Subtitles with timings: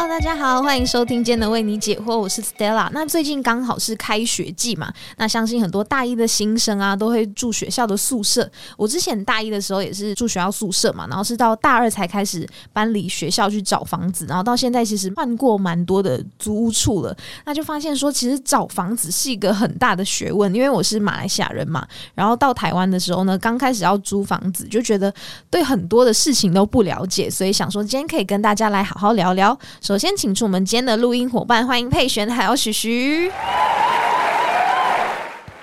[0.00, 2.88] Hello，大家好，欢迎收听今天的为你解惑，我是 Stella。
[2.92, 8.48] 那最近刚好是开学季嘛，那相信很多大一的新生啊，都会住学校的宿舍。
[8.76, 17.12] 我之前大一的时候也是住学校宿舍嘛，然后是到大二才开始搬离学校去找房子，然后到现在其实换过蛮多的租屋处了。
[17.44, 21.84] 那就发现说，其实找房子是一个很大的学问，因为我是马来西亚人嘛，
[22.14, 25.12] 然后到台湾的时候呢，刚开始要租房子，就觉得
[25.50, 29.58] 对很多的事情都不了解，所以想说今天可以跟大家来好好聊聊。
[29.88, 33.32] 首先，请出我们今天的录音伙伴，欢迎佩璇还有徐徐。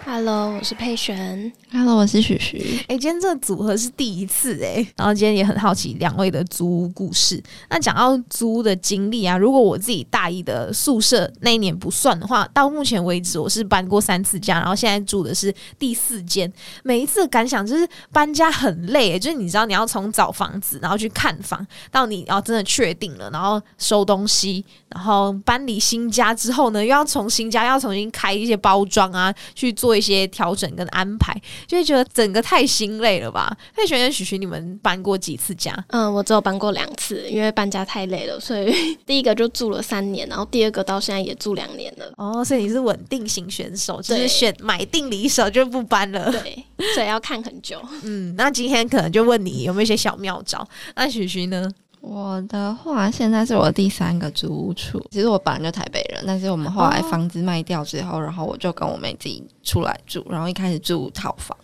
[0.08, 1.52] Hello，我是佩璇。
[1.72, 2.80] Hello，我是许许。
[2.88, 7.42] 哎，今天这个组合是第一次哎，然后今天也很好奇两位的租屋故事。
[7.72, 16.52] 那讲到租屋的经历啊，如果我自己大一的宿舍那一年不算的话，到目前为止我是搬过三次家，然后现在住的是第四间。
[16.84, 30.26] 每一次的感想就是搬家很累，就是你知道你要从找房子，然后去看房，到你要真的确定了，然后收东西，然后搬离新家之后呢，又要从新家要重新开一些包装啊，去做一些。
[30.36, 31.34] 调整跟安排，
[31.66, 33.56] 就会觉得整个太心累了吧？
[33.82, 35.74] 以选选许许，你们搬过几次家？
[35.90, 42.12] 嗯，我只有搬过两次，因为搬家太累了，所以第一个就住了三年，然后第二个到现在也住两年了。
[42.18, 46.30] 哦，所以你是稳定型选手，就是选买定离手就不搬了。
[46.32, 47.82] 对， 所以要看很久。
[48.04, 50.68] 嗯，那今天可能就问你有没有一些小妙招？
[50.96, 51.72] 那许许呢？
[52.08, 55.04] 我的话，现在是我第三个租屋处。
[55.10, 61.58] 其实我本来就台北人，但是我们后来房子卖掉之后，然后我就跟我妹自己出来住，然后一开始住套房，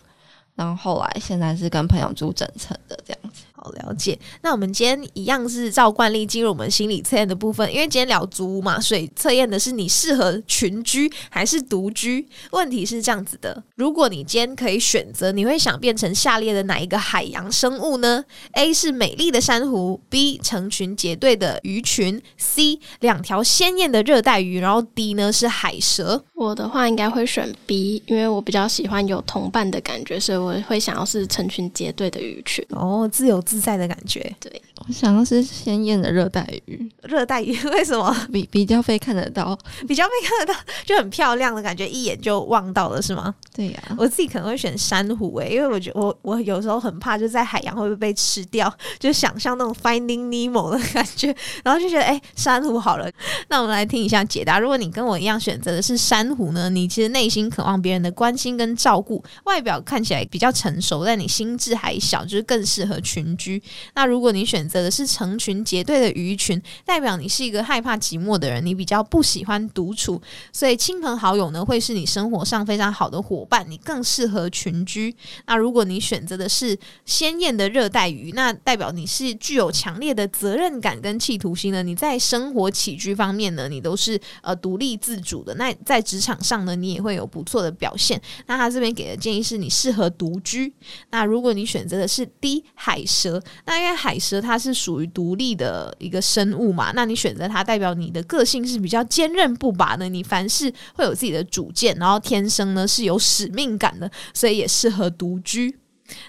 [0.56, 3.44] 然后后来现在是跟朋友住整层的这样子。
[3.62, 12.26] 好了解，那我们今天一样是照惯例进入我们心理测验的部分，因为今天聊租屋嘛，所以测验的是你适合群居还是独居。
[12.50, 18.24] 问题是这样子的：如果你今天可以选择，你会想变成下列的哪一个海洋生物呢
[18.54, 26.24] ？A 是美丽的珊瑚，B 成群结队的鱼群，C 两条鲜艳的热带鱼，然后 D 呢是海蛇。
[26.34, 32.66] 我的话应该会选 B，因为我比较喜欢有同伴的感觉，所以我会想要是成群结队的鱼群。
[32.70, 33.40] 哦，自由。
[33.52, 34.50] 自在的感觉，对。
[34.88, 39.56] 我想要是鲜艳的热带鱼，热带鱼 为什么比比较被看得到，
[39.86, 43.34] 比较被看得到就很漂亮的感觉，一眼就望到了是吗？
[43.54, 53.10] 对呀，我自己可能会选珊瑚诶，因为我觉得我我有时候很怕就在海洋会不会被吃掉， 就想象那种 Finding Nemo 的感觉， 然后就觉得哎，珊瑚好了。
[53.48, 54.58] 那我们来听一下解答。
[54.58, 63.36] 如果你跟我一样选择的是珊瑚呢，你其实内心渴望别人的关心跟照顾，外表看起来比较成熟，但你心智还小，就是更适合群。
[63.36, 63.62] 居
[63.94, 75.12] 那如果你选择的是成群结队的鱼群，代代表你是一个害怕寂寞的人，你比较不喜欢独处，所以亲朋好友呢会是你生活上非常好的伙伴，你更适合群居。
[75.46, 85.52] 那如果你选择的是鲜艳的热带鱼，那代表你是具有强烈的责任感跟企图心的，你在生活起居方面呢，你都是呃独立自主的。
[85.56, 88.22] 那在职场上呢，你也会有不错的表现。
[88.46, 90.72] 那他这边给的建议是你适合独居。
[91.10, 93.42] 那如果你选择的是低海蛇。
[93.66, 105.78] 那因为海蛇它是属于独立的一个生物嘛，那你选择它代表你的个性是比较坚韧不拔的，你凡事会有自己的主见，然后天生呢是有使命感的，所以也适合独居。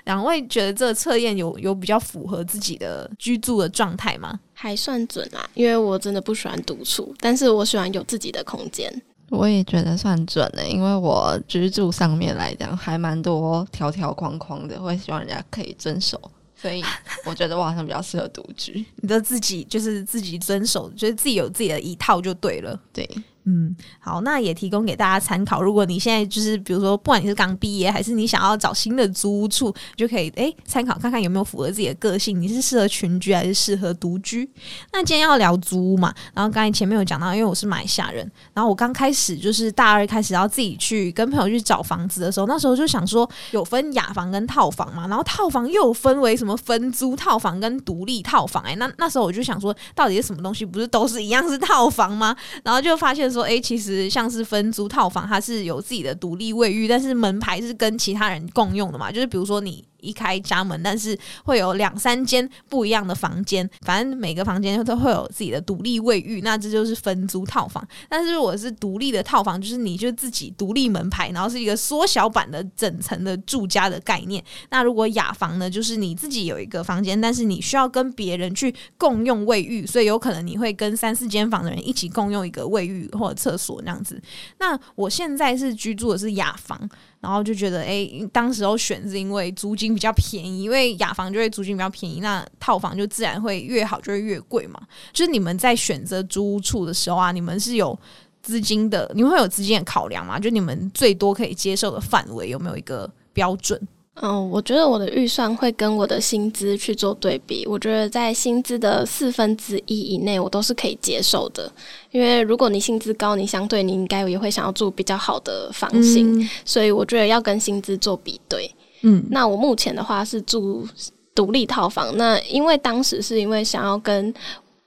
[0.05, 4.39] 两位觉得这个测验有有比较符合自己的居住的状态吗？
[4.53, 9.01] 还算准啦，因为我真的不喜欢独处，但是我喜欢有自己的空间。
[9.29, 16.21] 我也觉得算准的，因为我居住上面来讲还蛮多条条框框的，会希望人家可以遵守。
[16.63, 16.81] 所以
[17.25, 23.05] 我觉得我好像比较适合独居，你就自己就是自己遵守，就是自己有自己的一套就对了，对。
[23.45, 25.61] 嗯，好，那也提供给大家参考。
[25.61, 32.41] 如果你现在就是，比如说，不管你是刚毕业，还是你想要找新的租屋处，就可以诶参考看看有没有符合自己的个性。
[32.41, 34.49] 你是适合群居还是适合独居？
[34.93, 48.63] 那今天要聊租屋嘛，然后刚才前面有讲到，因为我是马来西亚人，然后我刚开始就是大二开始要自己去跟朋友去找房子的时候，那时候就想说有分雅房跟套房嘛，然后套房又分为什么分租套房跟独立套房？
[48.63, 50.63] 诶，那那时候我就想说，到底是什么东西？
[50.63, 52.33] 不是都是一样是套房吗？
[52.63, 53.23] 然后就发现。
[53.33, 59.83] 说哎，其实像是分租套房，它是有自己的独立卫浴，但是门牌是跟其他人共用的嘛，就是比如说你。
[60.03, 67.85] 一开家门，但是会有两三间不一样的房间，反正每个房间都会有自己的独立卫浴，那这就是分租套房。
[68.09, 74.43] 但是如果是独立的套房，就是你就自己独立门牌，然后是一个缩小版的整层的住家的概念。
[74.69, 84.21] 那如果雅房呢，就是你自己有一个房间，但是你需要跟别人去共用卫浴，所以有可能你会跟三四间房的人一起共用一个卫浴或者厕所那样子。
[84.59, 86.89] 那我现在是居住的是雅房。
[87.23, 94.77] 然后就觉得，哎，当时候选是因为租金比较便宜，因为雅房就会租金比较便宜，那套房就自然会越好就会越贵嘛。
[95.13, 97.97] 就是你们在选择租屋处的时候啊，你们是有
[98.41, 100.37] 资金的，你们会有资金的考量吗？
[100.37, 103.81] 就你们最多可以接受的范围有没有一个标准？
[104.21, 107.65] 嗯，我觉得我的预算会跟我的薪资去做对比。
[107.67, 111.69] 我觉得在薪资的四分之一以内，我都是可以接受的。
[112.11, 118.69] 因为如果你薪资高，你相对你应该也会想要住比较好的房型，所以我觉得要跟薪资做比对。
[119.01, 120.87] 嗯，那我目前的话是住
[121.33, 122.15] 独立套房。
[122.15, 124.31] 那因为当时是因为想要跟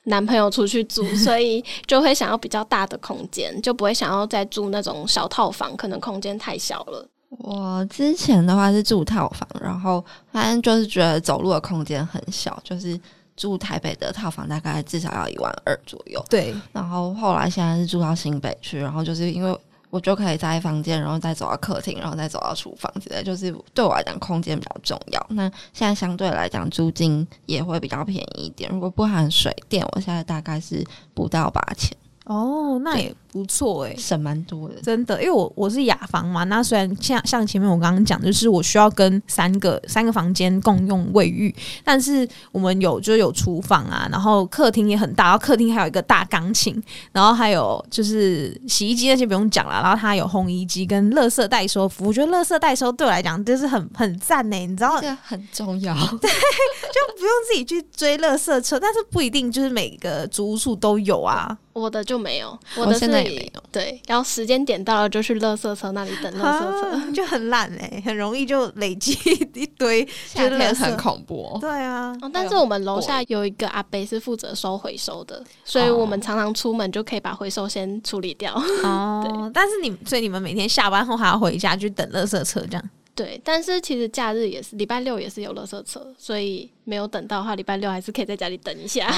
[0.05, 7.07] 男朋友出去住，所以就会想要比较大的空间，就不会想要再住那种小套房，可能空间太小了。
[7.39, 12.99] 我之前的话是住套房，然后反正就是觉得走路的空间很小，就是
[13.37, 16.25] 住台北的套房大概至少要一万二左右。
[16.31, 19.57] 对，然后后来现在是住到新北去，然后就是因为
[19.91, 25.27] 我就可以在房间，然后再走到客厅，然后再走到厨房之类，就是对我来讲空间比较重要。
[25.31, 30.85] 那现在相对来讲租金也会比较便宜一点，如果不含水电，我现在大概是
[31.15, 31.97] 不到八千。
[32.27, 33.15] 哦，那也。
[33.37, 46.83] 不错哎，省蛮多的，真的，因为我我是雅房嘛，那虽然像像前面我刚刚讲，就是我需要跟三个三个房间共用卫浴，但是我们有就有厨房啊，然后客厅也很大，然后客厅还有一个大钢琴，
[47.13, 63.07] 然后还有就是洗衣机那些不用讲了，然后它有烘衣机跟垃圾代收服务，我觉得垃圾代收对我来讲就是很很赞呢，你知道这个很重要， 对，就不用自己去追垃圾车，但是不一定就是每个租屋处都有啊，我的就没有，我的是。
[63.73, 69.13] 对，然后时间点到了就去垃圾车那里等垃圾车，就很懒哎，很容易就累积
[69.55, 71.57] 一堆， 夏天很恐怖。
[71.61, 78.55] 对啊，但是我们楼下有一个阿伯是负责收回收的，所以我们常常出门就可以把回收先处理掉。
[78.83, 82.91] 哦， 对，但是你所以你们每天下班后还要回家去等垃圾车这样？
[83.15, 86.71] 对，但是其实假日也是礼拜六也是有垃圾车，所以。
[86.89, 89.13] 没有等到的话，礼拜六还是可以在家里等一下。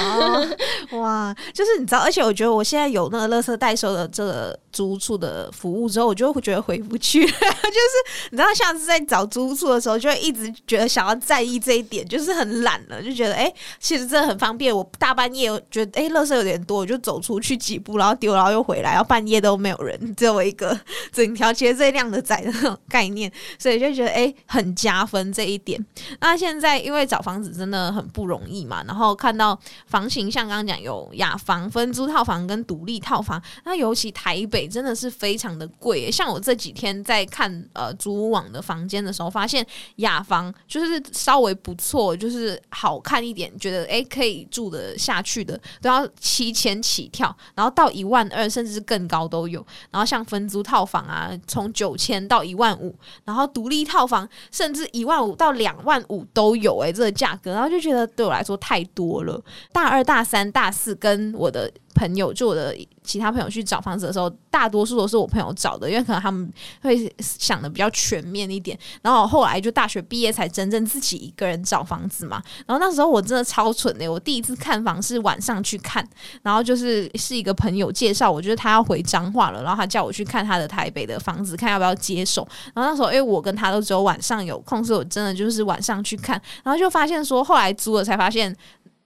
[0.93, 7.23] 哇，就是你知道，而且我觉得我现在有那个乐色代收的这个租处的服务之后，我就会觉得回不去。
[7.23, 14.75] 就是你知道，下次在找租处的时候，就会一直觉得想要在意这一点，就是很懒了，就觉得哎，其实这很方便。
[14.75, 20.75] 我大半夜觉得哎，乐色有点多，我就走出去几步，然后丢，然后又回来，然后半夜都没有人，只有我一个，
[21.13, 25.79] 整条街最亮的仔的那种概念，所以就觉得哎，很加分这一点。
[26.19, 27.58] 那现在因为找房子。
[27.59, 36.09] 真的很不容易嘛，然后看到房型，像刚刚讲有雅房、分租套房跟独立套房，那尤其台北真的是非常的贵。
[36.09, 39.65] 像我这几天在看呃租屋网的房间的时候，发现
[39.97, 49.65] 雅房就是稍微不错，就是好看一点，觉得诶可以住得下去的，都要七千起跳，然后到一万二甚至更高都有。
[49.91, 52.95] 然后像分租套房啊，从九千到一万五，
[53.25, 57.48] 然后独立套房甚至一万五到两万五都有，诶，这个价格。
[57.53, 59.41] 然后就觉得对我来说太多了。
[59.71, 66.51] 大二、大三、大四跟我的朋友，就我的其他朋友去找房子的时候，大多数都是我朋友找的，因为可能他们
[66.81, 68.77] 会想的比较全面一点。
[69.01, 72.41] 然后后来就大学毕业才真正自己一个人找房子嘛。
[72.65, 76.07] 然后那时候我真的超蠢的，我第一次看房是晚上去看，
[76.43, 82.47] 然后就是是一个朋友介绍，我觉得他要回彰化了，然后他叫我去看他的台北的房子，看要不要接手。
[82.73, 88.55] 然后那时候因为我跟他都只有晚上有空，所以我真的就是晚上去看，然后就发现说，后来租了才发现。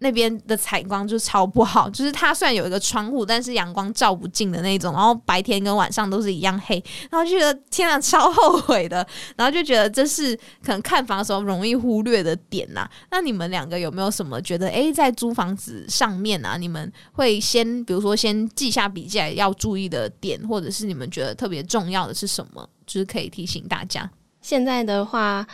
[0.03, 12.87] 那边的采光就超不好， 就是它虽然有一个窗户，但是阳光照不进的那种，然后白天跟晚上都是一样黑，然后就觉得天啊，超后悔的，然后就觉得这是可能看房的时候容易忽略的点呐。
[13.09, 24.09] 那你们两个有没有什么觉得，诶，在租房子上面啊，你们会先比如说先记下笔记来要注意的点，或者是你们觉得特别重要的是什么，就是可以提醒大家。
[24.41, 25.47] 现在的话。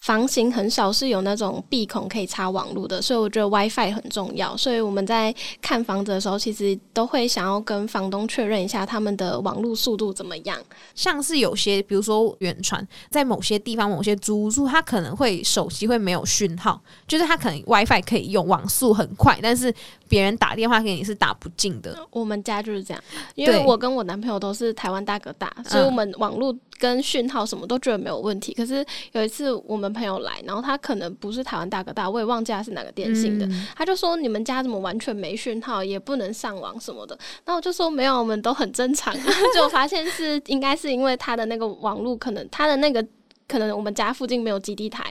[0.00, 4.56] 房型很少是有那种闭孔可以插网络的，所以我觉得 WiFi 很重要。
[4.56, 10.58] 所以我们在看房子的时候，其实都会想要跟房东确认一下他们的网络速度怎么样。
[10.94, 19.72] 像是有些，比如说远传，在某些地方、某些租屋处，它可能会手机会没有讯号，就是他可能 WiFi 可以用，网速很快，但是
[20.08, 21.94] 别人打电话给你是打不进的。
[22.10, 23.02] 我们家就是这样，
[23.34, 26.56] 因为我跟我男朋友都是台湾大哥大，所以我们网络。
[26.80, 33.46] 跟讯号什么都觉得没有问题，可是有一次我们朋友来，然后他可能不是台湾大哥大，我也忘记他是哪个电信的，
[33.76, 37.16] 他就说你们家怎么完全没讯号，也不能上网什么的。
[37.44, 39.14] 那我就说没有，我们都很正常。
[39.54, 43.06] 就发现是应该是因为他的那个网络可能他的那个
[43.46, 45.04] 可能我们家附近没有基地台，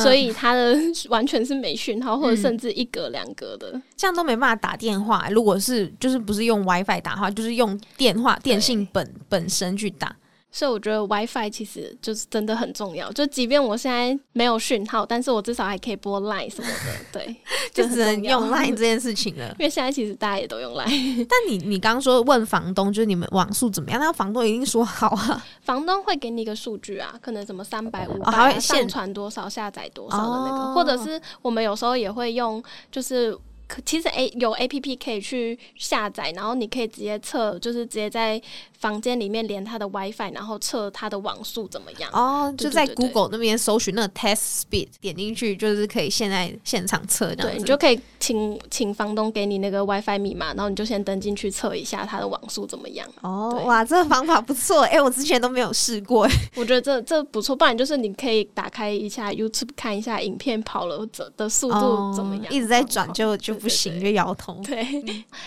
[0.00, 0.76] 所以他的
[1.08, 5.26] 完全是没讯号，或者甚至一格两格的，这样都没办法打电话。
[5.30, 10.14] 如果是就是不是用 WiFi 打话，就是用电话电信本本身去打。
[10.56, 13.12] 所以我觉得 WiFi 其实就是真的很重要。
[13.12, 17.36] 就即便我现在没有讯号，但是我至少还可以播 Line 什么的，对，
[17.74, 19.54] 就只能用 Line 这件事情了。
[19.58, 21.26] 因为现在其实大家也都用 Line。
[21.28, 24.00] 但你你刚刚说问房东，就是你们网速怎么样？
[24.00, 25.44] 那房东一定说好啊。
[25.60, 33.36] 房东会给你一个数据啊，可能什么三百五百上传多少、下载多少的那个，或者是我们有时候也会用，就是。
[33.68, 38.40] 可其实 A 有 A P P 可以去下载，然后你可以直接测，就是直接在
[38.78, 42.08] 房间里面连它的 WiFi，然后测它的网速怎么样。
[42.12, 47.58] 哦，就在 Google 那边搜寻那个 Test Speed，点进去就是可以现在现场测这样子。
[47.58, 53.08] 你就可以请请房东给你那个 WiFi 密码，然后你就先登进去测一下它的网速怎么样。
[53.22, 57.56] 哦，哇，这个方法不错，哎，我之前都没有试过，哎我觉得这这不错。
[57.56, 63.55] 不然就是你可以打开一下 YouTube 看一下影片跑了的的速度怎么样，一直在转就就。
[63.56, 64.60] 不行就摇头。
[64.64, 64.86] 对，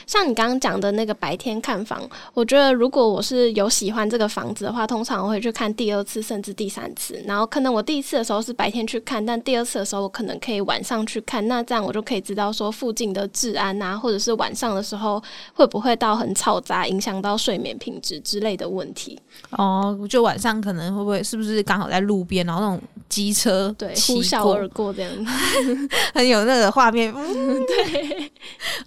[0.06, 2.02] 像你刚刚讲的那个白天看房，
[2.34, 7.22] 我觉得如果我是有喜欢这个房子的话，通常我会去看第二次甚至第三次。
[7.26, 11.48] 然后可能我第一次的时候是白天去看，但第二次的时候我可能可以晚上去看。
[11.48, 15.22] 那这样我就可以知道说附近的治安啊，或者是晚上的时候
[15.54, 19.20] 会不会到很嘈杂，影响到睡眠品质之类的问题。
[19.52, 25.12] 哦，就晚上可能会不会是不是刚好在路边，然后那种机车对呼啸而过这样，
[26.14, 27.14] 很有那个画面。
[27.68, 27.99] 对。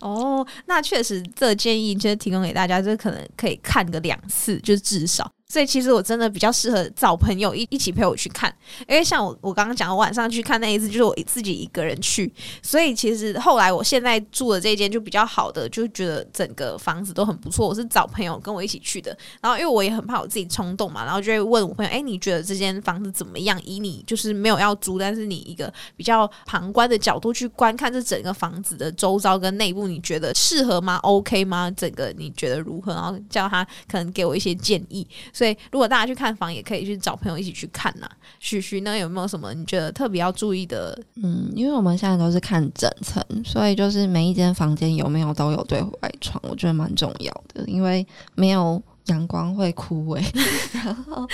[0.01, 5.31] 哦，那确实，这建议就是提供给大家，就是可能可以看个两次，就是至少。
[5.53, 8.51] 所以其实我真的比较适合找朋友一一起陪我去看，
[8.89, 12.33] 因为像我我刚刚讲，我晚上去看那一次就是我自己一个人去，
[12.63, 17.69] 所以其实后来我现在住的这间就比较好的，就觉得整个房子都很不错。
[17.69, 23.63] 我是找朋友跟我一起去的，然后因为我也很怕我自己冲动嘛，然后就会问我朋友，哎，你觉得这间房子怎么样？
[23.63, 31.71] 以你就是没有要租，但是你一个比较旁观的角度去观看这整个房子的周遭跟内部，你觉得适合吗？OK 吗？
[31.73, 32.95] 整个你觉得如何？
[32.95, 35.07] 然后叫他可能给我一些建议。
[35.43, 38.09] 所以，如果大家去看房，也可以去找朋友一起去看呐。
[38.39, 40.97] 许徐呢，有没有什么你觉得特别要注意的？
[41.17, 47.65] 嗯，因为我们现在都是看整层，所以就是每一间房间有没有都有对外窗，我觉得蛮重要的。
[47.67, 48.07] 因为
[48.37, 50.25] 没有阳光会枯萎。
[50.85, 51.27] 然后，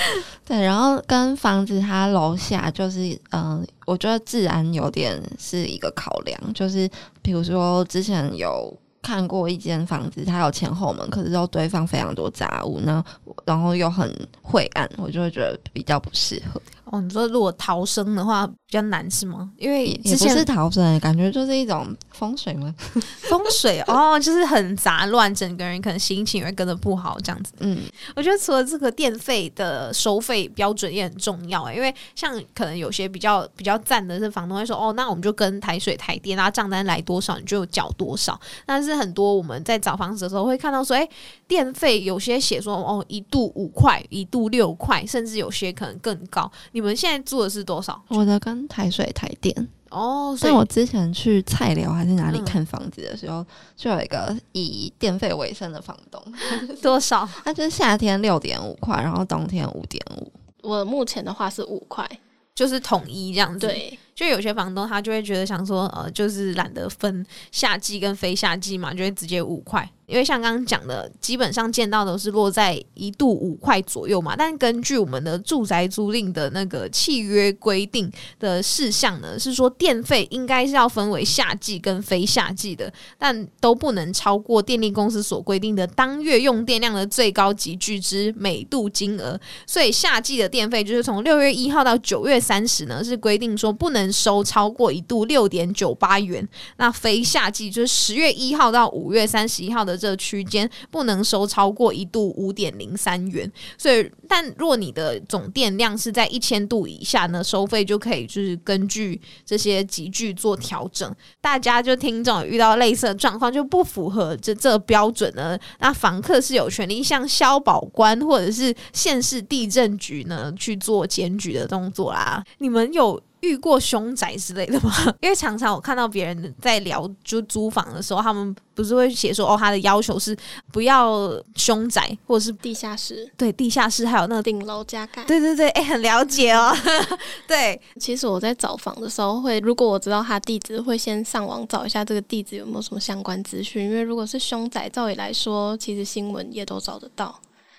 [0.47, 6.41] 对，然后跟房子它楼下就是，嗯，我觉得治安有点是一个考量。
[6.55, 6.89] 就是
[7.21, 8.75] 比如说之前有。
[9.03, 13.03] 看过一间房子，它有前后门，可是都堆放非常多杂物，那
[13.45, 14.13] 然后又很
[14.43, 16.61] 晦暗，我就会觉得比较不适合。
[16.93, 19.51] 哦，你说如果逃生的话比较难是吗？
[19.57, 22.75] 因为也不是逃生，感觉就是一种风水吗？
[23.29, 27.53] 风水哦，就是很杂乱，整个人可能心情也会跟着不好这样子。
[27.61, 27.79] 嗯，
[28.17, 38.39] 我觉得除了这个电费的收费标准也很重要因为像可能有些比较比较赞的是房东会说，哦，那我们就跟台水台电，那账单来多少你就缴多少。
[38.67, 41.09] 但是很多我们在找房子的时候会看到说，哎，
[41.47, 46.51] 电费有些写说哦一度五块，一度六块，甚至有些可能更高。
[46.79, 48.01] 你们现在住的是多少？
[48.07, 53.45] 我的跟台水台电哦，所以我之前去菜寮还是哪里看房子的时候，
[53.77, 56.23] 就有一个以电费为生的房东，
[56.81, 57.29] 多少？
[57.45, 60.31] 他就是夏天六点五块，然后冬天五点五。
[60.63, 62.09] 我目前的话是五块，
[62.55, 63.67] 就是统一这样子。
[63.67, 63.99] 对。
[64.19, 69.89] 就有些房东他就会觉得想说，呃，就是懒得分夏季跟非夏季嘛，就会直接五块。
[70.07, 74.35] 因为像刚刚讲的，基本上见到都是落在一度五块左右嘛。
[74.35, 78.11] 但根据我们的住宅租赁的那个契约规定
[78.41, 89.39] 的事项呢，是说电费应该是要分为夏季跟非夏季的，但都不能超过电力公司所规定的当月用电量的最高集聚之每度金额。
[89.67, 94.08] 所以夏季的电费就是从六月一号到九月三十呢，是规定说不能。
[94.13, 96.47] 收超过一度六点九八元，
[96.77, 103.51] 那非夏季就是十月一号到五月三十一号的这个区间，不能收超过一度五点零三元。
[103.77, 111.15] 所以，但若你的总电量是在一千度以下呢，收费就可以就是根据这些集聚做调整。
[111.41, 122.45] 大家就听众遇到类似的状况就不符合这这标准呢，那房客是有权利向消保官或者是县市地震局呢去做检举的动作啦。
[122.59, 123.21] 你们有？
[123.41, 124.93] 遇过凶宅之类的吗？
[125.21, 130.37] 因为常常我看到别人在聊就租房的时候，他们不是会写说哦，他的要求是
[130.73, 136.75] 不要凶宅或者是地下室，对，地下室还有那个顶楼加盖，对对对，哎，很了解哦。
[137.47, 147.39] 对，其实我在找房的时候会，如果我知道他地址，会先上网找一下这个地址有没有什么相关资讯，因为如果是凶宅，照理来说，其实新闻也都找得到。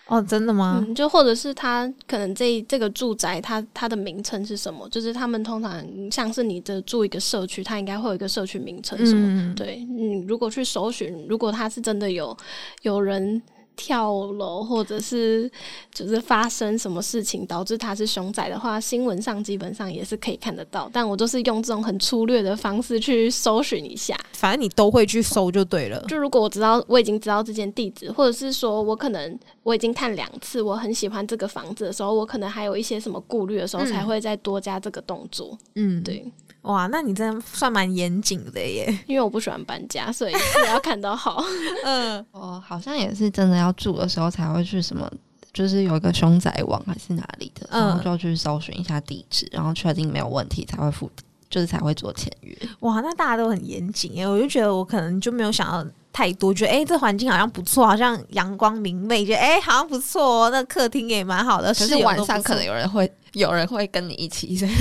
[0.10, 0.86] 哦，真的吗？
[0.96, 4.89] 就或者是他可能这这个住宅，它它的名称是什么？
[4.89, 9.54] 就是他们通常像是你的住一个社区，它应该会有一个社区名称什么？
[9.56, 12.36] 对，你如果去搜寻，如果他是真的有
[12.82, 13.39] 有人
[13.80, 15.50] 跳楼，或者是
[15.94, 20.90] 就是发生什么事情导致他是熊仔的话，新闻上基本上也是可以看得到。
[20.92, 26.04] 但我都是用这种很粗略的方式去搜寻一下，反正你都会去搜就对了。
[26.10, 35.58] 就如果我知道我已经知道这间地址，或者是说我可能我已经看两次，我很喜欢这个房子的时候，我可能还有一些什么顾虑的时候，才会再多加这个动作。
[35.76, 36.30] 嗯，对，
[36.63, 38.86] 哇，那你真的算蛮严谨的耶。
[39.08, 41.44] 因为我不喜欢搬家，所以也要看到好。
[41.86, 45.10] 嗯，我好像也是真的要住的时候才会去什么，
[45.54, 51.10] 就是有一个凶宅网还是哪里的，然后就要去搜寻一下地址，然后确定没有问题才会付，
[51.50, 52.56] 就是才会做签约。
[52.82, 64.72] 哇，那大家都很严谨耶，我就觉得我可能就没有想到太多，觉得哎、这环境好像不错，好像阳光明媚，觉得哎、好像不错哦，那客厅也蛮好的，可是晚上可能有人会有人会跟你一起，所以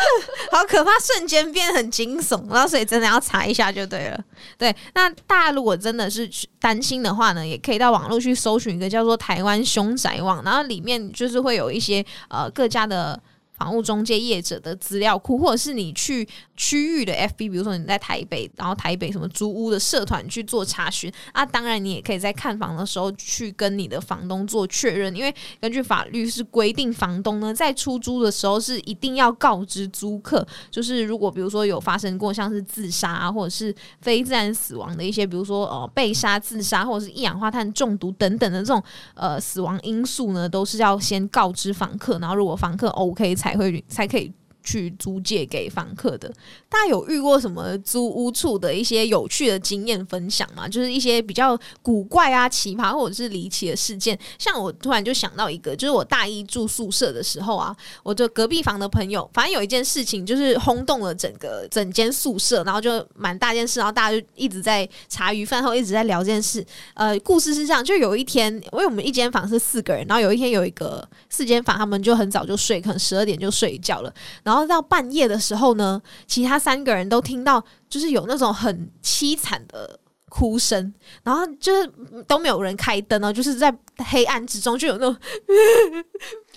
[0.52, 4.24] 好可怕，瞬间变很惊悚，然后所以真的要查一下就对了。
[4.58, 6.28] 对，那大家如果真的是
[6.60, 13.20] 担心的话呢，也可以到网络去搜寻一个叫做台湾凶宅网，然后里面就是会有一些呃各家的。
[13.58, 21.44] 房屋中介业者的资料库，或者是你去区域的 FB，比如说你在台北，然后台北什么租屋的社团去做查询啊。
[21.44, 38.82] 当然，你也可以在看房的时候去跟你的房东做确认，因为根据法律是规定，房东呢在出租的时候是一定要告知租客，就是如果比如说有发生过像是自杀、啊、或者是非自然死亡的一些，比如说呃被杀、自杀或者是一氧化碳中毒等等的这种
[39.14, 44.32] 呃死亡因素呢，都是要先告知房客，然后如果房客 OK 才会才可以。
[44.66, 46.28] 去租借给房客的，
[46.68, 50.66] 大家有遇过什么租屋处的一些有趣的经验分享吗？
[50.68, 54.18] 就是一些比较古怪啊、奇葩或者是离奇的事件。
[54.36, 66.66] 像我突然就想到一个，就是我大一住宿舍的时候啊，我的隔壁房的朋友，反正有一件事情就是轰动了整个整间宿舍，然后就蛮大件事，然后大家就一直在茶余饭后一直在聊这件事。
[66.94, 74.55] 呃，故事是这样，就有一天，因为我们一间房是四个人，然后有一天有一个四间房，他们就很早就睡，可能十二点就睡觉了，然后。
[74.56, 81.92] 然后到半夜的时候呢，其他三个人都听到，就是有那种很凄惨的哭声，然后就是
[82.26, 85.16] 都没有人开灯哦，就是在黑暗之中就有那种。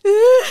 [0.04, 0.10] 嗯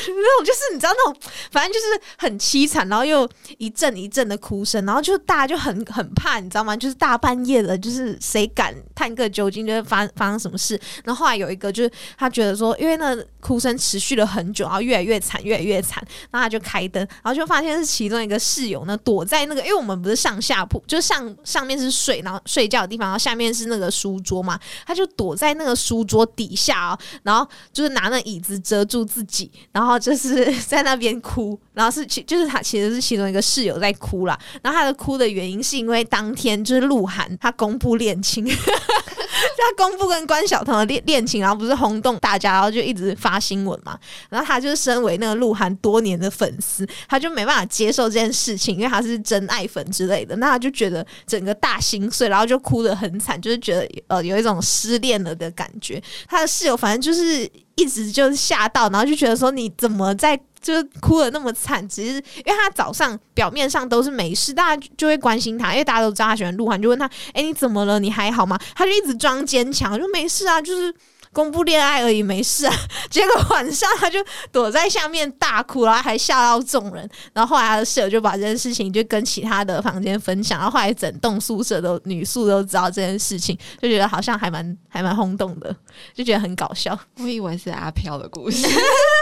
[0.09, 6.77] 那种就是你知道那种，反正就是很凄惨，然后又一阵一阵的哭声，然后就大家就很很怕，你知道吗？
[6.77, 10.79] 就是大半夜的，就是谁敢探个究竟，就会发发生什么事。
[11.05, 29.38] 然后后来有一个就是他觉得说，因为那哭声持续了很久，然后越来越惨，越来越惨，然后他就开灯，然后就发现是其中一个室友呢躲在那个，因为我们不是上下铺，就上上面是睡，然后睡觉的地方，然后下面是那个书桌嘛，他就躲在那个书桌底下哦，然后就是拿那椅子遮住自己。
[29.73, 34.39] 然后就是 在那边哭，然后是其就是他其实是其中一个室友在哭啦。
[34.63, 38.47] 然后他的哭的原因是因为当天就是鹿晗他公布恋情，
[39.57, 43.99] 他公布跟关晓彤的恋恋情，然后不是轰动大家，然后就一直发新闻嘛。
[44.29, 50.37] 然后他就是身为那个鹿晗多年的粉丝，他就没办法接受这件事情，因为他是真爱粉之类的。
[50.37, 56.03] 那他就觉得整个大心碎，然后就哭得很惨，就是觉得呃有一种失恋了的感觉。
[56.27, 57.51] 他的室友反正就是。
[57.79, 61.87] 一直就是吓到，然后就觉得说你怎么在就是哭的那么惨？
[61.89, 67.99] 只是因为他早上表面上都是没事，大家就会关心他，因为大家都知道他喜欢鹿晗，就问他：“哎，你怎么了？
[67.99, 70.95] 你还好吗？”他就一直装坚强，就没事啊，就是
[71.33, 72.75] 公布恋爱而已，没事啊。
[73.11, 74.19] 结果晚上他就
[74.51, 77.09] 躲在下面大哭，然后还吓到众人。
[77.33, 85.75] 然后后来他的室友就把这件事情就跟其他的房间分享，然后后来整栋宿舍都女宿都知道这件事情，就觉得好像还蛮还蛮轰动的，
[86.15, 86.99] 就觉得很搞笑。
[87.19, 88.67] 我以为是阿飘的故事。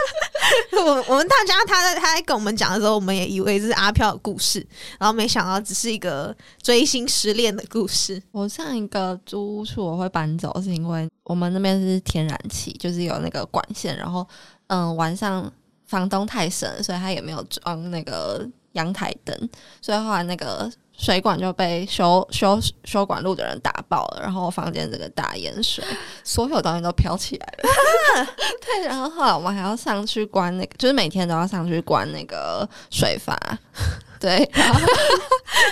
[0.73, 4.65] 我我们大家他在他在跟我们讲的时候，我们也以为是阿飘的故事，
[4.99, 8.21] 然后没想到只是一个追星失恋的故事。
[8.31, 14.27] 我上一个租屋处我会搬走，是因为我们那边是天然气，就是有那个管线，然后
[14.67, 15.51] 嗯晚上
[15.85, 19.49] 房东太神，所以他也没有装那个阳台灯，
[19.81, 20.71] 所以后来那个。
[20.97, 25.83] 水管就被修修修管路的人打爆了，然后房间这个大淹水，
[26.23, 28.27] 所有东西都飘起来了。
[28.65, 33.37] 对，然后后来我们还要上去关那个，就是每天都要上去关那个水阀。
[34.19, 34.79] 对，然后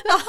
[0.06, 0.26] 然后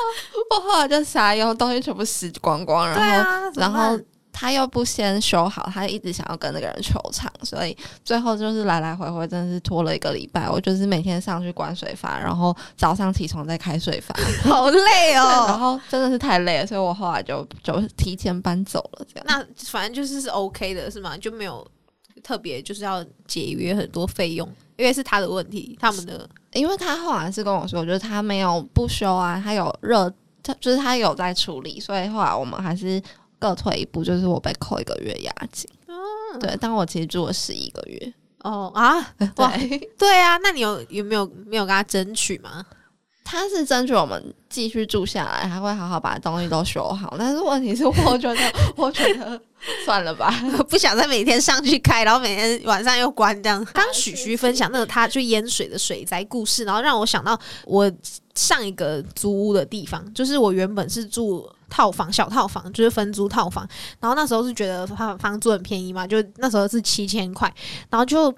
[0.50, 3.98] 我后来就傻用，东西全部洗光光，然后然后。
[4.38, 10.46] 他又不先修好，他一直想要跟那个人求偿，所以最后就是来来回回，真的是拖了一个礼拜。
[10.46, 15.46] 我就是每天上去关水阀，然后早上起床再开水阀， 好累哦。
[15.49, 19.07] 然后真的是太累了，所以我后来就就提前搬走了。
[19.11, 21.16] 这样，那反正就是是 OK 的，是吗？
[21.16, 21.66] 就没有
[22.22, 24.46] 特别就是要节约很多费用，
[24.77, 33.03] 因为是他的问题，他们的，因为他后来是跟我说，就是他没有不修啊，他有热，他就是他有在处理，所以后来我们还是。
[33.38, 35.68] 各退一步，就是我被扣一个月押金。
[36.40, 38.12] 对，但我其实住了十一个月。
[38.42, 38.94] 哦啊，
[39.37, 42.64] 哇，对，对啊，那你有有没有没有跟他争取吗？
[43.25, 47.16] 他是争取我们继续住下来，还会好好把东西都修好。
[47.18, 48.40] 但是问题是，我觉得，
[48.77, 49.40] 我觉得
[49.85, 50.33] 算了吧。
[50.70, 53.64] 不想再每天上去开，然后每天晚上又关这样。
[53.75, 57.90] 刚许徐分享那个他去淹水的水灾故事，然后让我想到我
[58.37, 63.68] 上一个租屋的地方，就是我原本是住套房，小套房，就是分租套房。
[63.99, 67.53] 然后那时候是觉得房房租很便宜嘛，就那时候是七千块，
[67.90, 68.33] 然后就。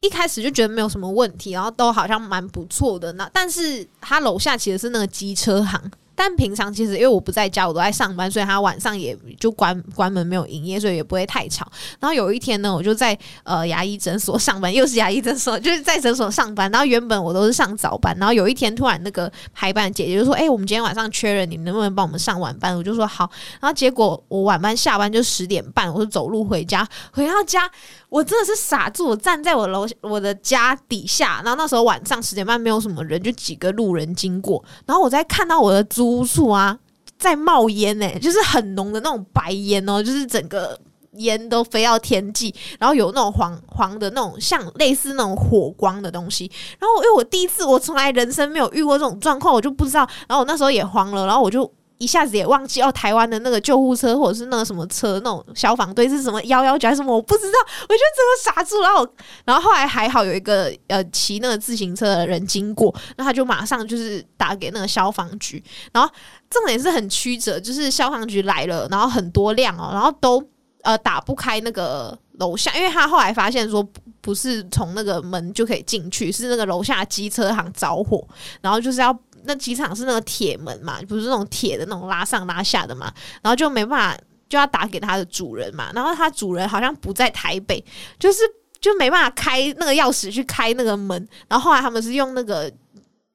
[0.00, 3.12] 一开始就觉得没有什么问题，然后都好像蛮不错的。
[3.14, 5.90] 那但是他楼下其实是那个机车行。
[6.18, 11.64] 但平常其实因为我不在家，我都在上班，所以他晚上也就关关门没有营业，所以也不会太吵。
[12.00, 16.68] 然后有一天呢，我就在呃牙医诊所上班，又是牙医诊所，就是在诊所上班。
[16.72, 23.30] 然后原本我都是上早班，然后有一天突然那个排班姐姐就说：“哎，我们今天晚上缺人，你们能不能帮我们上晚班？”我就说好。
[23.60, 27.70] 然后结果我晚班下班就十点半，我就走路回家，回到家
[28.08, 31.40] 我真的是傻住，我站在我楼我的家底下。
[31.44, 36.08] 然后那时候晚上十点半没有什么人，就几个路人经过，然后我在看到我的租。
[36.08, 36.76] 屋处啊，
[37.18, 40.76] 在冒烟呢，就是很浓的那种白烟哦，就是整个
[41.12, 46.50] 烟都飞到天际，然后有那种黄黄的那种像类似那种火光的东西。
[46.78, 50.08] 然后因为我第一次，我从来人生没有遇过这种状况，我就不知道。
[50.26, 51.70] 然后我那时候也慌了，然后我就。
[51.98, 58.00] 一下子也忘记哦，台湾的那个救护车或者是那个什么车，那种消防队是什么幺幺九还是什么，我不知道，我就
[58.44, 58.80] 整个傻住。
[58.80, 59.08] 然后，
[59.44, 65.62] 然后后来还好有一个呃骑那个自行车的人经过，那他就马上就是打给那个消防局。
[65.92, 66.08] 然后
[66.48, 70.42] 重点是很曲折，就是消防局来了，然后很多辆哦，然后都
[70.82, 73.84] 呃打不开那个楼下，因为他后来发现说
[74.20, 78.24] 不是从那个门就可以进去，是那个楼下机车行着火，
[78.60, 79.18] 然后就是要。
[79.48, 87.82] 那机场是那个铁门嘛，不是那种铁的那种拉上拉下的嘛，然后就没办法，就要打给他的主人嘛，然后他主人好像不在台北，
[88.18, 88.42] 就是
[88.80, 92.70] 就没办法开那个钥匙去开那个门，然后后来他们是用那个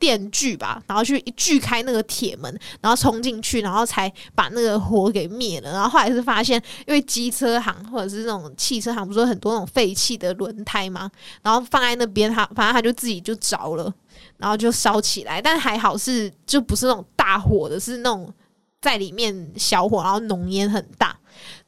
[0.04, 5.72] 电锯吧，然后去锯开那个铁门，然后冲进去，然后才把那个火给灭了。
[5.72, 11.10] 然后后来是发现，因为机车行或者是那种汽车行，不是很多那种废弃的轮胎吗？
[11.42, 13.94] 然后放在那边，他反正他就自己就着了。
[14.38, 18.32] 然后就烧起来，但还好是就不是那种大火的，是那种
[18.84, 21.16] 在里面小火，然后浓烟很大。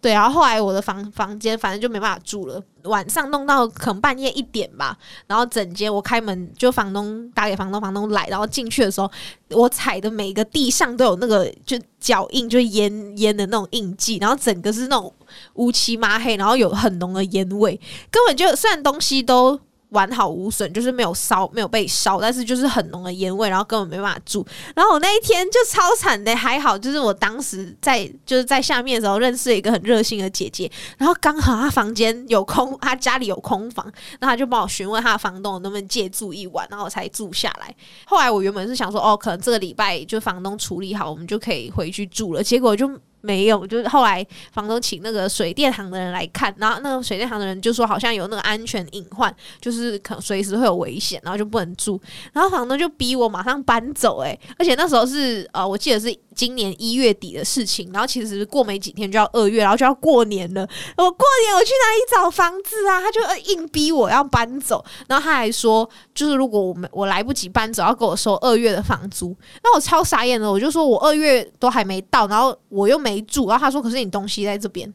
[0.02, 9.10] 对，然后后来我的房房间反正就没办法住了，晚上弄到可能半夜一点吧，然后整间我开门就房东打给房东，房东来，然后进去的时候，
[9.52, 15.12] 我踩的每个地上都有那个就脚印，就烟烟的那种印记，然后整个是那种
[15.54, 17.80] 乌漆抹黑，然后有很浓的烟味，
[18.12, 19.60] 根本就虽然东西都。
[19.96, 24.46] 完好无损，就是没有烧，没有被烧，但是就是很浓的烟味，然后根本没办法住。
[24.76, 37.74] 然后我那一天就超惨的，还好就是我当时在就是在下面的时候认识了一个很热心的姐姐，然后刚好她房间有空，她家里有空房，那她就帮我询问她的房东能不能借住一晚，然后我才住下来。
[38.06, 42.44] 后来我原本是想说，哦，可能这个礼拜就房东处理好，我们就可以回去住了。
[42.44, 42.90] 结果就。
[43.26, 52.00] 没有，就是后来房东请那个水电行的人来看，然后那个水电行的人就说好像有那个安全隐患，就是可随时会有危险，然后就不能住。
[52.32, 60.68] 然后房东就逼我马上搬走，诶，而且那时候是呃，我记得是今年一月底的事情，然后其实过没几天就要二月，然后就要过年了。
[60.98, 63.00] 我过年我去哪里找房子啊？
[63.00, 63.22] 他就
[63.54, 69.34] 硬逼我要搬走，然后他还说，就是如果我没我来不及搬走，要给我收二月的房租。
[69.64, 73.06] 那我超傻眼了，我就说我二月都还没到，然后我又。
[73.06, 74.92] 没住，然后他说：“可是你东西在这边。”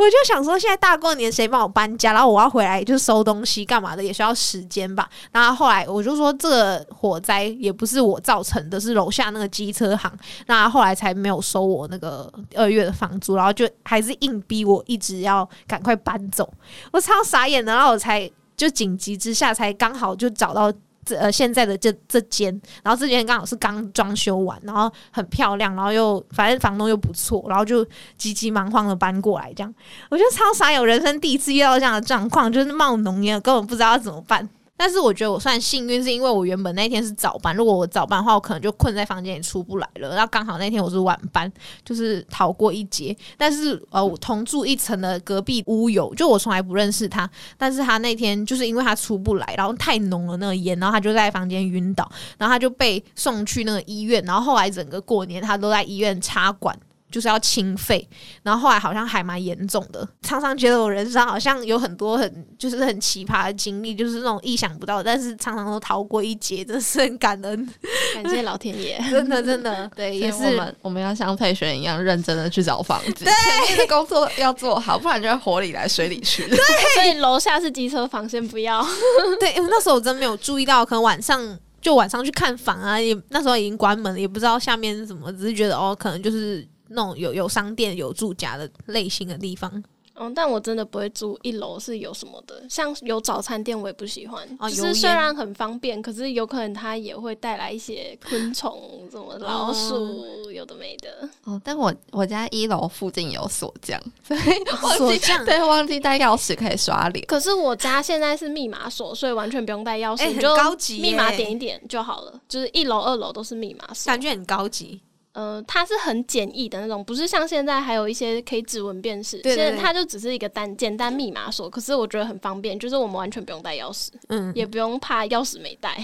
[0.00, 2.14] 我就想说，现在大过年谁帮我搬家？
[2.14, 5.06] 然后我要回来就收东西干嘛的，也需要时间吧。
[5.30, 10.10] 然后后来我就说，这个火灾也不是我造成的，是楼下那个机车行。
[10.46, 16.50] 那后来才没有收我那个二月的房租，然后就还是硬逼我一直要赶快搬走。
[16.92, 20.72] 我超傻眼的，然后我才就紧急之下才刚好就找到。
[21.16, 29.74] 呃，现在的这这间，然后这间刚好是刚装修完，然后很漂亮，然后又反正房东又不错，然后就急急忙慌的搬过来，这样
[30.10, 34.48] 我觉得超傻，有人生第一次遇到这样的状况，就是冒浓烟，根本不知道要怎么办。
[34.80, 40.08] 但是我觉得我算幸运，是因为我原本那天是早班，如果我早班的话，我可能就困在房间里出不来了。
[40.14, 41.52] 然后刚好那天我是晚班，
[41.84, 43.14] 就是逃过一劫。
[43.36, 56.74] 但是呃，我同住一层的隔壁屋友，就我从来不认识他，但是他那天就是因为他出不来，然后太浓了那个烟，然后他就在房间晕倒，然后他就被送去那个医院，然后后来整个过年他都在医院插管。
[57.10, 58.06] 就是要清肺，
[58.42, 67.68] 然后后来好像还蛮严重的，常常觉得我人生好像有很多很就是很奇葩的经历，就是那种意想不到，但是常常都逃过一劫，真是很感恩，
[68.14, 70.44] 感谢老天爷， 真的真的，对，也是。
[70.44, 73.34] 我们我们要像佩璇一样认真的去找房子，前
[73.68, 76.46] 面的工作要做好，不然就会火里来水里去。
[76.48, 76.58] 对。
[76.94, 78.84] 所以楼下是机车房，先不要。
[79.40, 89.82] 对，因为那时候我真没有注意到，可能晚上就晚上去看房啊，也那时候已经关门了，也不知道下面是什么，只是觉得哦，可能就是那种有有商店、有住家的类型的地方。
[90.22, 94.46] 嗯，但我真的不会住一楼是有什么的，像有早餐店我也不喜欢。
[94.68, 101.26] 就是虽然很方便，可是有可能它也会带来一些昆虫，什么老鼠，有的没的。
[101.44, 104.40] 哦，但我我家一楼附近有锁匠，所以
[104.82, 107.24] 忘记锁匠对忘记带钥匙可以刷脸。
[107.24, 112.38] 可是我家现在是密码锁，所以完全不用带钥匙，就高级密码点一点就好了。
[112.46, 114.10] 就是一楼、二楼都是密码锁。
[114.10, 115.00] 感觉很高级，
[115.32, 121.70] 呃，它是很简易的那种，不是像现在还有一些可以指纹辨识，对对对现在它就只是一个单简单密码锁。
[121.70, 125.96] 可是我觉得很方便，就是我们完全不用带钥匙，嗯，也不用怕钥匙没带，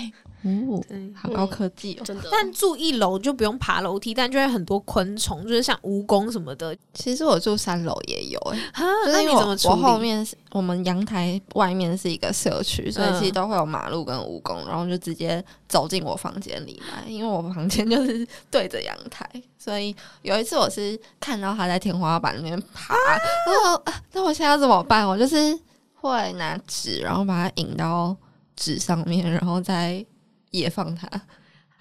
[0.69, 2.05] 哦对，好高科技哦！
[2.05, 2.29] 真的。
[2.31, 6.77] 但住一楼就不用爬楼梯，但就会很多昆虫，就是像蜈蚣什么的。
[6.95, 9.83] 其实我住三楼也有哎、哈，就是那因为我我你怎么处理？
[9.83, 19.29] 后面是我们阳台外面是一个社区，所以嗯其实都会有马路跟蜈蚣，然后就直接走进我房间里来，因为我房间就是对着阳台，
[19.59, 25.07] 所以有一次我是看到它在天花板里面爬，然后啊那我现在要怎么办？
[25.07, 25.59] 我就是
[25.95, 28.17] 会拿纸，然后把它引到
[28.55, 30.05] 纸上面，然后再
[30.51, 31.09] 野放他。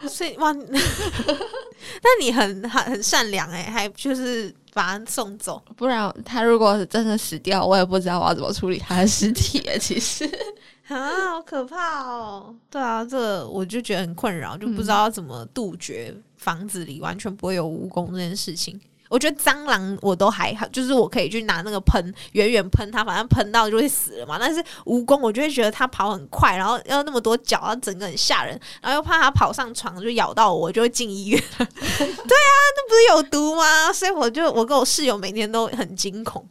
[0.10, 0.51] 所以哇，
[2.04, 5.62] 那你很很很善良哎、还就是把他送走。
[5.78, 9.78] 不然他如果是真的死掉，我也不知道我要怎么处理他的尸体耶。
[9.80, 10.30] 其实。
[10.88, 12.56] 啊，好可怕哦！
[12.69, 18.80] 对啊，这个我就觉得很困扰，就不知道要怎么杜绝房子里完全不会有蜈蚣这件事情。
[19.09, 24.37] 我觉得蟑螂我都还好，就是我可以去拿那个喷，远远喷它，反正喷到就会死了嘛。
[24.39, 31.43] 但是蜈蚣，我就会觉得它跑很快，然后要那么多脚，然后整个很吓人，然后又怕它跑上床就咬到我，我就会进医院。
[31.57, 33.93] 对啊，那不是有毒吗？
[33.93, 36.45] 所以我就我跟我室友每天都很惊恐。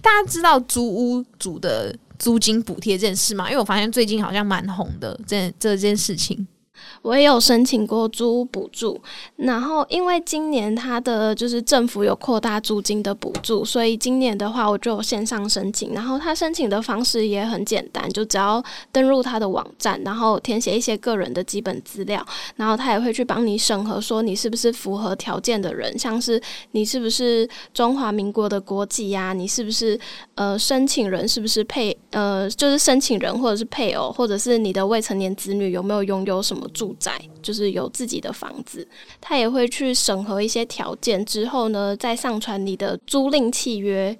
[0.00, 3.46] 大家知道租屋主的租金补贴这件事吗？
[3.50, 6.46] 因为我发现最近好像蛮红的这这件事情。
[7.02, 9.00] 我也有申请过租屋补助，
[9.36, 18.62] 然后因为今年它的就是政府有扩大租金的补助，所以今年的话我就线上申请，然后它申请的方式也很简单，就只要
[18.92, 22.24] 登录它的网站，然后填写一些个人的基本资料，
[22.56, 26.40] 然后他也会去帮你审核，说你是不是符合条件的人，像是
[26.72, 29.98] 你是不是中华民国的国籍呀、你是不是
[30.34, 38.86] 呃申请人是不是配呃就是申请人或者是配偶，或者是你的未成年子女有没有拥有什么住宅，就是有自己的房子，
[39.20, 44.16] 他也会去审核一些条件之后呢，再上传你的租赁契约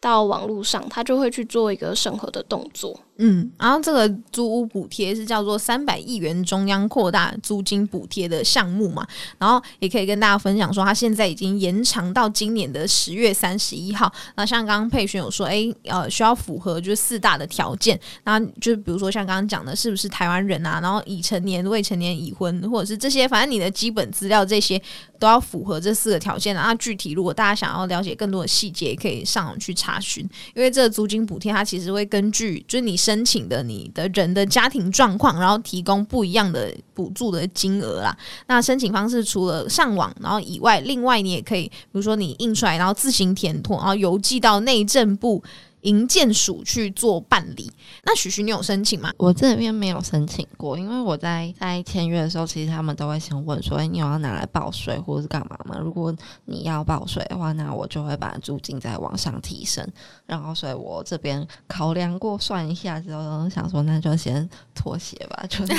[0.00, 2.98] 到网络上，他就会去做一个审核的动作。
[3.24, 9.06] 嗯，然后这个租屋补贴是叫做三百亿元中央扩大租金补贴的项目嘛，
[9.38, 14.12] 然后也可以跟大家分享说，它现在已经延长到今年的十月三十一号。
[14.34, 24.82] 那像刚刚佩璇有说，诶，呃，需要符合就是四大的条件，那就比如说像刚刚讲的，是不是台湾人啊，然后已成年、未成年、已婚，或者是这些，反正你的基本资料这些
[25.20, 26.56] 都要符合这四个条件。
[26.56, 30.28] 那具体如果大家想要了解更多的细节，也可以上网去查询。
[30.56, 38.16] 因为这个租金补贴它其实会根据就是你申请的你的人的家庭状况，然后提供不一样的补助的金额啦。
[38.46, 45.42] 那申请方式除了上网然后以外，另外你也可以，比如说你印出来，然后自行填妥，然后邮寄到内政部
[45.82, 47.70] 营建署去做办理。
[48.04, 49.12] 那许许你有申请吗？
[49.18, 56.14] 我这边没有申请过，因为我在在签约的时候，其实他们都会先问说：“哎、你有要拿来报税或者是干嘛吗？”如果
[56.46, 59.86] 你要报税的话，那我就会把租金再往上提升。
[60.26, 65.72] 然后，所以我这边考量过算一下之后，想说那就先妥协吧，就是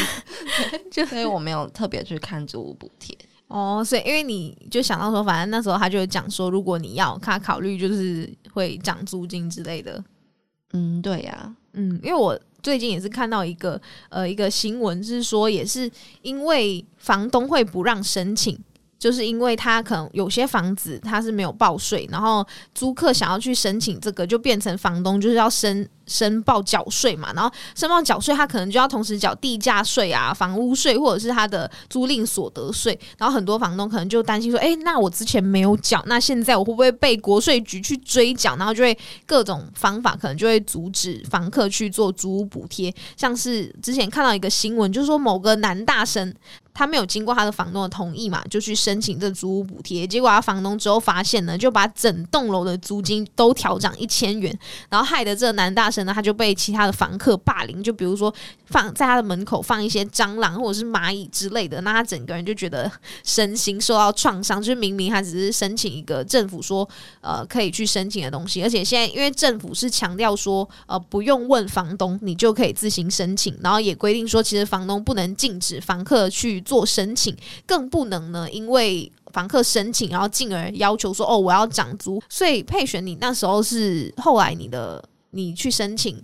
[0.92, 3.18] 就所以我没有特别去看租屋补贴。
[3.54, 10.04] 哦，所以因为你就想到说，反正那时候他就有讲说，如果你要，他考虑就是会涨租金之类的。
[10.72, 15.88] 嗯，对呀、嗯，因为我最近也是看到一个呃一个新闻，是说也是
[16.24, 18.58] 因为房东会不让申请。
[19.04, 38.56] 就是因为他可能有些房子他是没有报税，然后租客想要去申请这个，就变成房东就是要申申报缴税嘛，然后申报缴税，他可能就要同时缴地价税啊、房屋税或者是他的租赁所得税，然后很多房东可能就担心说，诶，那我之前没有缴，那现在我会不会被国税局去追缴？
[38.56, 46.34] 然后就会各种方法可能就会阻止房客去做租屋补贴，像是之前看到一个新闻，就是说某个男大生
[46.74, 50.08] 他没有经过他的房东的同意嘛，就去申请这租屋补贴。
[50.08, 54.58] 结果他房东之后发现呢，就把整栋楼的租金都调涨一千元，
[54.90, 58.34] 然后害得这个男大生呢，他就被其他的房客霸凌，就比如说
[58.66, 62.92] 放在他的门口放一些蟑螂或者是蚂蚁之类的，那他整个人就觉得
[63.24, 64.60] 身心受到创伤。
[64.60, 66.88] 就是明明他只是申请一个政府说
[67.22, 76.63] 呃可以去申请的东西，而且现在因为政府是强调说呃不用问房东，你就可以自行申请，然后也规定说其实房东不能禁止房客去。
[76.64, 82.22] 做申请更不能呢，因为房客申请，然后进而要求说哦，我要涨租。
[82.30, 86.16] 所以配选你那时候是后来你的你去申请，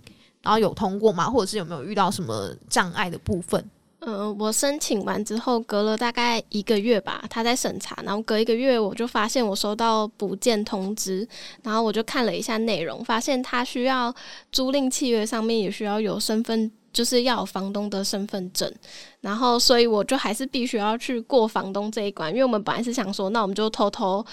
[0.42, 1.28] 然后有通过吗？
[1.28, 3.64] 或者是有没有遇到什么障碍的部分？
[4.02, 11.28] 嗯，我申请完之后，隔了大概一个月吧，他在审查，然后隔一个月我就发现我收到补件通知，
[11.62, 14.14] 然后我就看了一下内容，发现他需要
[14.50, 16.72] 租赁契约上面也需要有身份。
[16.92, 18.72] 就是要有房东的身份证，
[19.20, 24.24] 然后所以我就还是必须要去过房东这一关，因为我们本来是想说，那我们就偷偷。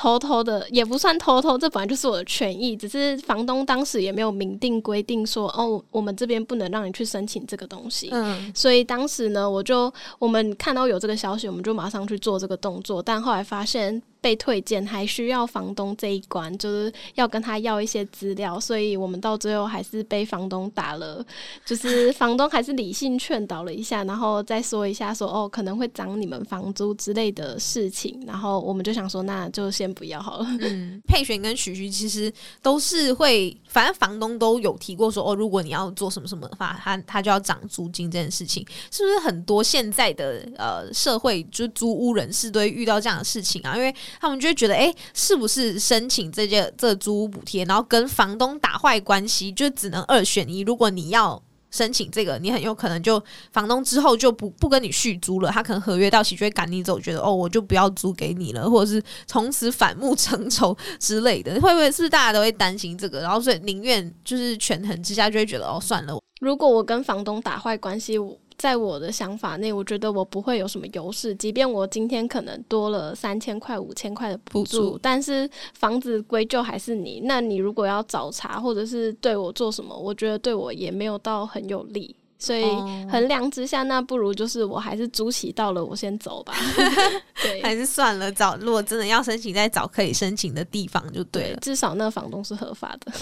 [0.00, 2.76] 偷偷的也不算偷偷，这本来就是我的权益。
[2.76, 8.08] 只是房东当时也没有明定规定说，哦，我们这边不能让你去申请这个东西。
[8.12, 13.02] 嗯，所以当时呢，我就我们看到有这个消息，我们就马上去做这个动作。
[13.02, 21.22] 但后来发现被退件还需要房东这一关，就是要跟他要一些资料，所以我们到最后还是被房东打了。
[21.66, 28.22] 就是房东还是理性劝导了一下，然后再说一下说，哦，可能会涨你们房租之类的事情。
[28.26, 29.88] 然后我们就想说，那就先。
[29.98, 30.46] 不要好了。
[30.60, 43.74] 嗯，佩璇跟许徐其实都是会，反正房东都有提过说，哦，如果你要做什么什么的话，他他就要涨租金这件事情，是不是很多现在的呃社会就租屋人士都会遇到这样的事情啊？
[43.76, 50.60] 因为他们就会觉得，哎，是不是申请这件这租屋补贴，然后跟房东打坏关系，就只能二选一。
[50.60, 51.42] 如果你要。
[51.70, 68.38] 申请这个，你很有可能就房东之后就不不跟你续租了，他可能合约到期就会赶你走，觉得哦我就不要租给你了，或者是从此反目成仇之类的，会不会是不是大家都会担心这个，然后所以宁愿就是权衡之下就会觉得哦算了，如果我跟房东打坏关系，我。
[68.58, 71.32] 在我的想法内，我觉得我不会有什么优势。
[71.36, 77.22] 即便我今天可能多了三千块、五千块的补助，但是房子归咎还是你。
[77.24, 82.14] 那你如果要找茬，或者是对我做什么，我觉得对我也没有到很有利。
[82.40, 82.64] 所以
[83.10, 86.54] 衡量之下，那不如就是我还是租期到了，我先走吧。
[87.42, 88.30] 对， 还是算了。
[88.30, 91.58] 找如果真的要申请，再找可以申请的地方就对了。
[91.60, 93.12] 至少那房东是合法的。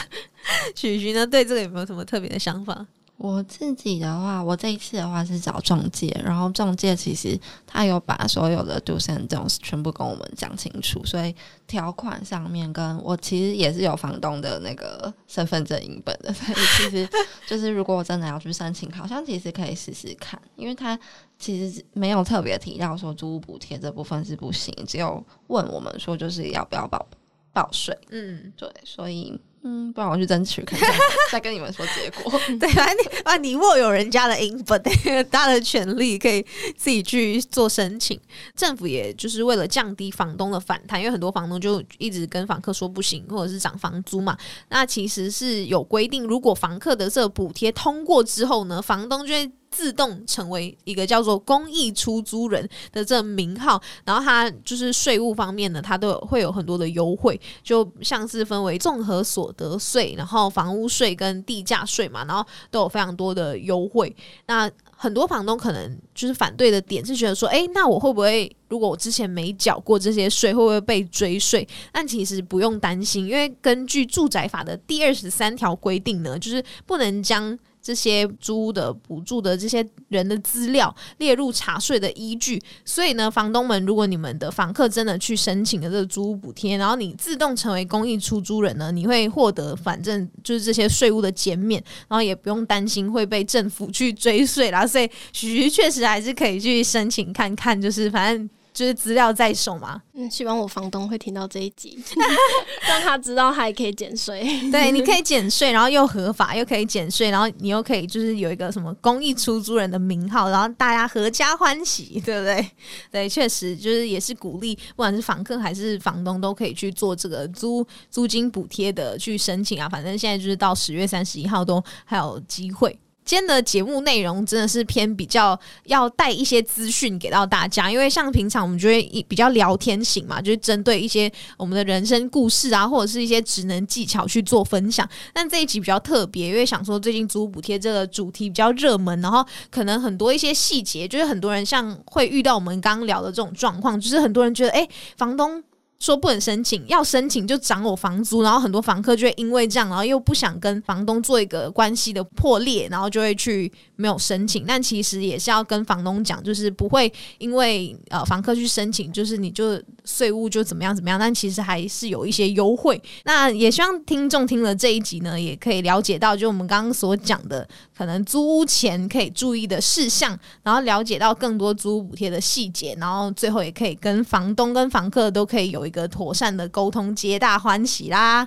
[0.74, 2.86] 许徐呢，对这个有没有什么特别的想法？
[3.18, 11.34] 我自己的话，我这一次的话是找中介，然后中介其实他有把所有的 do's and don'ts 全部跟我们讲清楚，所以
[11.66, 17.08] 条款上面跟我其实也是有房东的那个身份证影本的， 所以其实
[17.46, 20.98] 就是如果我真的要去申请，好像其实可以试试看，因为他
[21.38, 27.06] 其实没有特别提到说租屋补贴这部分是不行，只有问我们说就是要不要报
[27.54, 29.40] 报税，嗯，对，所以。
[29.68, 30.94] 嗯，不然我去争取看看，
[31.32, 32.40] 再跟你们说结果。
[32.60, 34.80] 对啊，你啊，你握有人家的银本，
[35.28, 36.40] 大的权利可以
[36.76, 38.16] 自己去做申请。
[38.54, 44.38] 政府也就是为了降低房东的反弹，因为很多房东就一直跟房客说不行，或者是涨房租嘛。
[44.68, 49.50] 那其实是有规定，如果房客的这个补贴通过之后呢，房东就会。
[49.76, 64.16] 自动成为一个叫做公益出租人的这名号，然后它就是税务方面呢，它都会有很多的优惠，就像是分为综合所得税，然后房屋税跟地价税嘛，然后都有非常多的优惠。
[64.46, 71.68] 那很多房东可能就是反对的点是觉得说，诶，那我会不会如果我之前没缴过这些税，会不会被追税？
[71.92, 77.58] 但其实不用担心，因为根据住宅法的第二十三条规定呢，就是不能将。
[77.86, 94.84] 这些租的补助的这些人的资料列入查税的依据，所以呢，房东们，如果你们的房客真的去申请了这个租屋补贴，然后你自动成为公益出租人呢，你会获得反正就是这些税务的减免，然后也不用担心会被政府去追税啦。
[94.84, 98.50] 所以，许徐确实还是可以去申请看看，就是反正。
[98.76, 101.98] 就是资料在手嘛，嗯，希望我房东会听到这一集，
[102.86, 104.42] 让他知道他也可以减税。
[104.70, 112.70] 对，你可以减税，然后又合法，又可以减税，然后你又可以就是有一个什么公益出租人的名号，然后大家合家欢喜，对不对？
[113.10, 119.88] 对，确实就是也是鼓励，不管是房客还是房东都可以去做这个租租金补贴的去申请啊。
[119.88, 122.98] 反正现在就是到十月三十一号都还有机会。
[123.26, 135.06] 今天的节目内容真的是偏比较要带一些资讯给到大家，因为像平常我们就会比较聊天型嘛，就是针对一些我们的人生故事啊，或者是一些职能技巧去做分享。
[135.32, 145.60] 但这一集比较特别，因为想说最近租补贴这个主题比较热门，然后可能很多一些细节，就是很多人像会遇到我们刚刚聊的这种状况，就是很多人觉得，哎，房东。
[145.98, 154.64] 说不能申请，要申请就涨我房租，然后很多房客就会因为这样，然后又不想跟房东做一个关系的破裂，然后就会去没有申请。
[154.66, 163.00] 但其实也是要跟房东讲，就是不会因为呃房客去申请，就是你就税务就怎么样怎么样，但其实还是有一些优惠。
[163.24, 167.66] 那也希望听众听了这一集呢，也可以了解到，就我们刚刚所讲的，
[167.96, 175.85] 可能租屋前可以注意的事项，然后了解到更多租屋补贴的细节，然后最后也可以跟房东跟房客都可以有。
[175.86, 178.46] 一个妥善的沟通，皆大欢喜啦。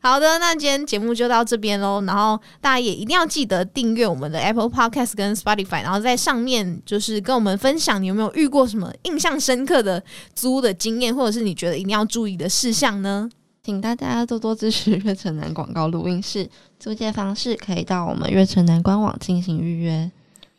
[0.00, 2.02] 好的，那今天节目就到这边喽。
[2.02, 10.04] 然后大家也一定要记得订阅我们的 Apple Podcast 跟 Spotify，然后在上面就是跟我们分享你有没有遇过什么印象深刻的
[10.34, 13.30] 租的经验，或者是你觉得一定要注意的事项呢？
[13.62, 16.46] 请大家多多支持月城南广告录音室，
[16.78, 20.10] 租借方式可以到我们月城南官网进行预约。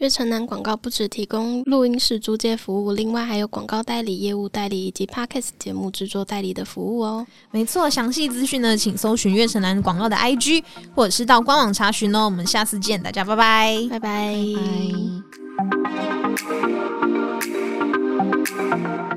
[0.05, 7.25] 悦城南广告不只提供录音室租借服务，另外还有广告代理、业务代理以及 podcast 节目制作代理的服务哦。
[7.49, 12.25] 没错，详细资讯呢，请搜寻月城南广告的 IG，或者是到官网查询哦。
[12.25, 14.35] 我们下次见，大家拜拜，拜拜。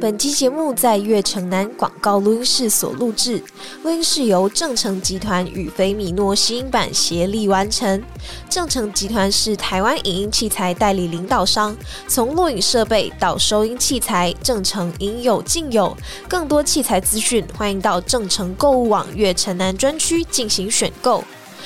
[0.00, 3.42] 本期节目在悦城南广告录音室所录制，
[3.82, 8.00] 录音室由正成集团与菲米诺吸音版协力完成。
[8.48, 11.76] 正成集团是台湾影音器材代理领导商，
[12.06, 15.96] 从录影设备到收音器材，正成应有尽有。
[16.28, 21.24] 更多器材资讯，欢迎到正成购物网悦城南专区进行选购。